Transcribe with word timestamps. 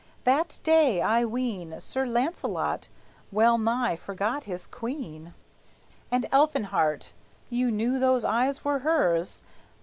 That 0.23 0.59
day, 0.63 0.99
I 0.99 1.25
ween, 1.25 1.79
Sir 1.79 2.07
Launcelot 2.07 2.89
well 3.31 3.59
nigh 3.59 3.95
forgot 3.95 4.45
his 4.45 4.65
queen. 4.65 5.35
And 6.09 6.25
Elfinhart 6.31 7.11
(you 7.51 7.69
knew 7.69 7.99
those 7.99 8.23
eyes 8.23 8.65
were 8.65 8.79
hers!) 8.79 9.43